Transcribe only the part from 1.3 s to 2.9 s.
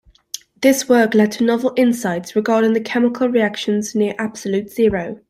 to novel insights regarding the